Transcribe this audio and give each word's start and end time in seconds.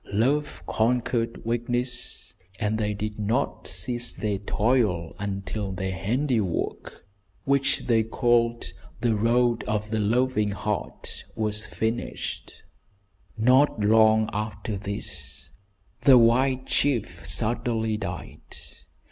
Love 0.13 0.63
conquered 0.65 1.45
weakness, 1.45 2.33
and 2.59 2.79
they 2.79 2.91
did 2.91 3.19
not 3.19 3.67
cease 3.67 4.11
their 4.11 4.39
toil 4.39 5.13
until 5.19 5.71
their 5.73 5.91
handiwork, 5.93 7.05
which 7.43 7.81
they 7.85 8.01
called 8.01 8.73
"The 9.01 9.15
Road 9.15 9.63
of 9.65 9.91
the 9.91 9.99
Loving 9.99 10.53
Heart," 10.53 11.25
was 11.35 11.67
finished. 11.67 12.63
Not 13.37 13.79
long 13.79 14.27
after 14.33 14.75
this 14.75 15.51
the 16.01 16.17
white 16.17 16.65
chief 16.65 17.23
suddenly 17.23 17.95
died. 17.95 18.39